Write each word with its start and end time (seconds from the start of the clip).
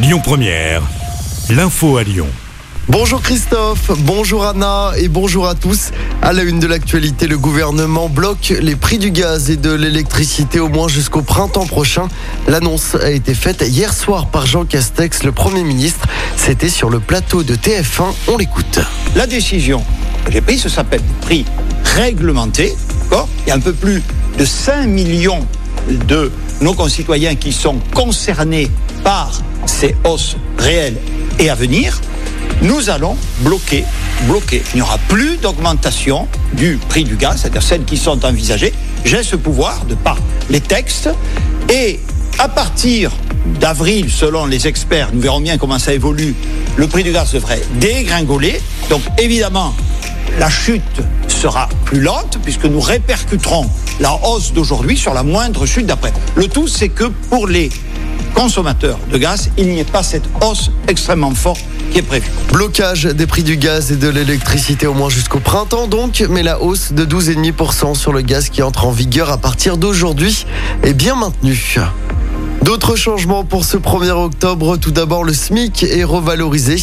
Lyon 0.00 0.20
Première, 0.22 0.82
l'info 1.50 1.96
à 1.96 2.04
Lyon. 2.04 2.28
Bonjour 2.88 3.20
Christophe, 3.20 3.90
bonjour 3.98 4.44
Anna 4.44 4.92
et 4.96 5.08
bonjour 5.08 5.48
à 5.48 5.56
tous. 5.56 5.90
À 6.22 6.32
la 6.32 6.44
une 6.44 6.60
de 6.60 6.68
l'actualité, 6.68 7.26
le 7.26 7.36
gouvernement 7.36 8.08
bloque 8.08 8.54
les 8.60 8.76
prix 8.76 8.98
du 8.98 9.10
gaz 9.10 9.50
et 9.50 9.56
de 9.56 9.72
l'électricité 9.72 10.60
au 10.60 10.68
moins 10.68 10.86
jusqu'au 10.86 11.22
printemps 11.22 11.66
prochain. 11.66 12.06
L'annonce 12.46 12.94
a 12.94 13.10
été 13.10 13.34
faite 13.34 13.64
hier 13.66 13.92
soir 13.92 14.28
par 14.28 14.46
Jean 14.46 14.64
Castex, 14.64 15.24
le 15.24 15.32
Premier 15.32 15.64
ministre. 15.64 16.06
C'était 16.36 16.68
sur 16.68 16.90
le 16.90 17.00
plateau 17.00 17.42
de 17.42 17.56
TF1. 17.56 18.14
On 18.28 18.36
l'écoute. 18.36 18.78
La 19.16 19.26
décision 19.26 19.82
que 20.24 20.30
j'ai 20.30 20.40
prise, 20.40 20.62
ça 20.62 20.68
s'appelle 20.68 21.02
prix 21.22 21.44
réglementé. 21.96 22.72
D'accord? 23.02 23.28
Il 23.44 23.48
y 23.48 23.52
a 23.52 23.56
un 23.56 23.60
peu 23.60 23.72
plus 23.72 24.00
de 24.38 24.44
5 24.44 24.86
millions 24.86 25.44
de 25.88 26.30
nos 26.60 26.74
concitoyens 26.74 27.34
qui 27.34 27.52
sont 27.52 27.76
concernés 27.94 28.70
par 29.04 29.40
ces 29.66 29.94
hausses 30.04 30.36
réelles 30.58 30.96
et 31.38 31.50
à 31.50 31.54
venir. 31.54 32.00
Nous 32.62 32.90
allons 32.90 33.16
bloquer, 33.40 33.84
bloquer. 34.22 34.62
Il 34.74 34.76
n'y 34.76 34.82
aura 34.82 34.98
plus 35.08 35.36
d'augmentation 35.36 36.26
du 36.54 36.78
prix 36.88 37.04
du 37.04 37.16
gaz, 37.16 37.40
c'est-à-dire 37.42 37.62
celles 37.62 37.84
qui 37.84 37.96
sont 37.96 38.24
envisagées. 38.24 38.72
J'ai 39.04 39.22
ce 39.22 39.36
pouvoir 39.36 39.84
de 39.84 39.94
par 39.94 40.18
les 40.50 40.60
textes 40.60 41.08
et 41.72 42.00
à 42.38 42.48
partir 42.48 43.12
d'avril, 43.60 44.10
selon 44.10 44.46
les 44.46 44.66
experts, 44.66 45.10
nous 45.12 45.20
verrons 45.20 45.40
bien 45.40 45.58
comment 45.58 45.78
ça 45.78 45.92
évolue, 45.92 46.34
le 46.76 46.86
prix 46.86 47.02
du 47.02 47.12
gaz 47.12 47.32
devrait 47.32 47.62
dégringoler. 47.74 48.60
Donc 48.90 49.02
évidemment, 49.18 49.74
la 50.38 50.50
chute 50.50 50.82
sera 51.38 51.68
plus 51.84 52.00
lente 52.00 52.38
puisque 52.42 52.64
nous 52.64 52.80
répercuterons 52.80 53.70
la 54.00 54.12
hausse 54.24 54.52
d'aujourd'hui 54.52 54.96
sur 54.96 55.14
la 55.14 55.22
moindre 55.22 55.66
chute 55.66 55.86
d'après. 55.86 56.12
Le 56.34 56.48
tout, 56.48 56.66
c'est 56.66 56.88
que 56.88 57.04
pour 57.04 57.46
les 57.46 57.70
consommateurs 58.34 58.98
de 59.10 59.18
gaz, 59.18 59.48
il 59.56 59.68
n'y 59.68 59.78
ait 59.78 59.84
pas 59.84 60.02
cette 60.02 60.24
hausse 60.42 60.72
extrêmement 60.88 61.30
forte 61.30 61.62
qui 61.92 61.98
est 61.98 62.02
prévue. 62.02 62.30
Blocage 62.52 63.04
des 63.04 63.26
prix 63.26 63.44
du 63.44 63.56
gaz 63.56 63.92
et 63.92 63.96
de 63.96 64.08
l'électricité 64.08 64.88
au 64.88 64.94
moins 64.94 65.10
jusqu'au 65.10 65.38
printemps 65.38 65.86
donc, 65.86 66.24
mais 66.28 66.42
la 66.42 66.60
hausse 66.60 66.92
de 66.92 67.04
12,5% 67.04 67.94
sur 67.94 68.12
le 68.12 68.22
gaz 68.22 68.48
qui 68.48 68.62
entre 68.62 68.86
en 68.86 68.90
vigueur 68.90 69.30
à 69.30 69.38
partir 69.38 69.76
d'aujourd'hui 69.76 70.44
est 70.82 70.94
bien 70.94 71.14
maintenue. 71.14 71.78
D'autres 72.68 72.96
changements 72.96 73.44
pour 73.44 73.64
ce 73.64 73.78
1er 73.78 74.10
octobre. 74.10 74.76
Tout 74.76 74.90
d'abord, 74.90 75.24
le 75.24 75.32
SMIC 75.32 75.84
est 75.84 76.04
revalorisé. 76.04 76.76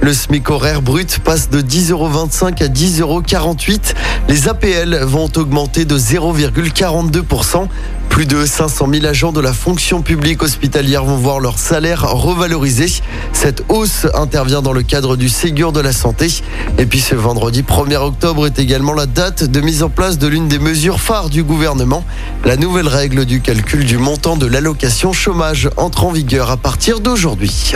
Le 0.00 0.14
SMIC 0.14 0.48
horaire 0.48 0.82
brut 0.82 1.18
passe 1.18 1.50
de 1.50 1.60
10,25€ 1.60 2.62
à 2.62 2.68
10,48€. 2.68 3.92
Les 4.28 4.46
APL 4.46 5.00
vont 5.02 5.28
augmenter 5.34 5.84
de 5.84 5.98
0,42%. 5.98 7.66
Plus 8.12 8.26
de 8.26 8.44
500 8.44 8.88
000 8.92 9.06
agents 9.06 9.32
de 9.32 9.40
la 9.40 9.54
fonction 9.54 10.02
publique 10.02 10.42
hospitalière 10.42 11.02
vont 11.02 11.16
voir 11.16 11.40
leur 11.40 11.58
salaire 11.58 12.02
revalorisé. 12.02 12.92
Cette 13.32 13.64
hausse 13.70 14.06
intervient 14.12 14.60
dans 14.60 14.74
le 14.74 14.82
cadre 14.82 15.16
du 15.16 15.30
Ségur 15.30 15.72
de 15.72 15.80
la 15.80 15.92
santé. 15.92 16.28
Et 16.76 16.84
puis 16.84 17.00
ce 17.00 17.14
vendredi 17.14 17.62
1er 17.62 17.96
octobre 17.96 18.46
est 18.46 18.58
également 18.58 18.92
la 18.92 19.06
date 19.06 19.44
de 19.44 19.60
mise 19.62 19.82
en 19.82 19.88
place 19.88 20.18
de 20.18 20.26
l'une 20.26 20.46
des 20.46 20.58
mesures 20.58 21.00
phares 21.00 21.30
du 21.30 21.42
gouvernement. 21.42 22.04
La 22.44 22.58
nouvelle 22.58 22.86
règle 22.86 23.24
du 23.24 23.40
calcul 23.40 23.86
du 23.86 23.96
montant 23.96 24.36
de 24.36 24.44
l'allocation 24.44 25.14
chômage 25.14 25.70
entre 25.78 26.04
en 26.04 26.12
vigueur 26.12 26.50
à 26.50 26.58
partir 26.58 27.00
d'aujourd'hui. 27.00 27.72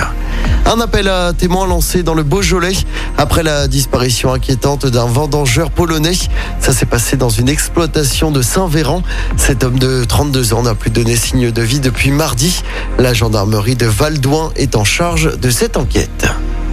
Un 0.67 0.81
appel 0.81 1.07
à 1.09 1.33
témoins 1.33 1.67
lancé 1.67 2.03
dans 2.03 2.15
le 2.15 2.25
Beaujolais 2.25 2.73
après 3.17 3.45
la 3.45 3.69
disparition 3.69 4.33
inquiétante 4.33 4.85
d'un 4.85 5.07
vendangeur 5.07 5.71
polonais. 5.71 6.17
Ça 6.59 6.73
s'est 6.73 6.87
passé 6.87 7.17
dans 7.17 7.29
une 7.29 7.49
exploitation 7.49 8.33
de 8.33 8.43
Saint-Véran. 8.43 9.03
Cet 9.37 9.63
homme 9.63 9.79
de 9.79 10.05
32 10.27 10.55
ans 10.55 10.63
n'a 10.63 10.75
plus 10.75 10.91
donné 10.91 11.15
signe 11.15 11.53
de 11.53 11.63
vie 11.63 11.79
depuis 11.79 12.11
mardi. 12.11 12.65
La 12.99 13.15
gendarmerie 13.15 13.77
de 13.77 13.87
Valdouin 13.87 14.51
est 14.57 14.75
en 14.75 14.83
charge 14.83 15.39
de 15.39 15.51
cette 15.51 15.77
enquête. 15.77 16.27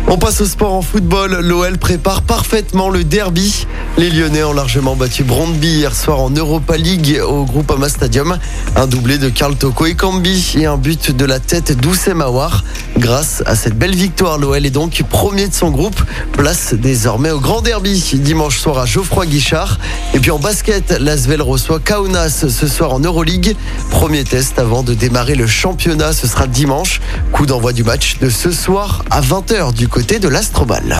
On 0.08 0.18
passe 0.18 0.42
au 0.42 0.46
sport 0.46 0.73
en 0.73 0.82
football. 0.82 1.40
L'OL 1.40 1.78
prépare 1.78 2.24
parfaitement 2.24 2.90
le 2.90 3.04
derby. 3.04 3.68
Les 3.96 4.10
Lyonnais 4.10 4.44
ont 4.44 4.54
largement 4.54 4.96
battu 4.96 5.24
Brondby 5.24 5.68
hier 5.68 5.96
soir 5.96 6.20
en 6.20 6.31
Europa 6.31 6.78
League 6.78 7.22
au 7.24 7.46
Groupama 7.46 7.88
Stadium. 7.90 8.40
Un 8.76 8.88
doublé 8.88 9.20
de 9.20 9.30
Karl 9.30 9.56
Toko 9.56 9.86
et 9.86 9.94
Cambi 9.94 10.56
et 10.58 10.66
un 10.66 10.78
but 10.78 11.16
de 11.16 11.26
la 11.26 11.40
tête 11.40 11.80
d'Oussem 11.80 12.20
Aouar. 12.20 12.64
Grâce 12.98 13.44
à 13.46 13.56
cette 13.56 13.78
belle 13.78 13.96
victoire, 13.96 14.40
l'OL 14.40 14.66
est 14.66 14.72
donc 14.72 15.03
premier 15.12 15.48
de 15.48 15.53
son 15.53 15.70
groupe. 15.70 16.02
Place 16.32 16.74
désormais 16.74 17.30
au 17.30 17.40
grand 17.40 17.62
derby 17.62 18.03
dimanche 18.16 18.58
soir 18.58 18.80
à 18.80 18.88
Geoffroy 18.88 19.28
Guichard. 19.28 19.78
Et 20.16 20.20
puis 20.20 20.32
en 20.32 20.40
basket, 20.40 20.98
l'Asvel 21.00 21.44
reçoit 21.44 21.80
Kaunas 21.80 22.48
ce 22.50 22.68
soir 22.68 22.94
en 22.94 23.00
Euroleague. 23.00 23.56
Premier 23.92 24.24
test 24.24 24.58
avant 24.58 24.82
de 24.82 24.96
démarrer 24.96 25.36
le 25.36 25.46
championnat, 25.46 26.14
ce 26.14 26.28
sera 26.28 26.48
dimanche. 26.48 27.00
Coup 27.32 27.46
d'envoi 27.46 27.74
du 27.74 27.84
match 27.84 28.18
de 28.20 28.32
ce 28.32 28.52
soir 28.52 29.06
à 29.12 29.22
20h 29.22 29.72
du 29.74 29.88
côté 29.88 30.18
de 30.18 30.30
l'Astrobal. 30.30 31.00